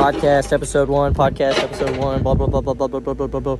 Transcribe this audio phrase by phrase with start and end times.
[0.00, 3.58] podcast episode one, podcast episode one, blah blah blah blah blah blah blah blah blah.